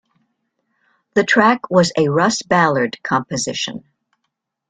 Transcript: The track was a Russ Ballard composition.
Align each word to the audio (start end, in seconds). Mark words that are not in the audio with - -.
The 1.13 1.23
track 1.23 1.69
was 1.69 1.91
a 1.95 2.09
Russ 2.09 2.41
Ballard 2.41 2.97
composition. 3.03 3.83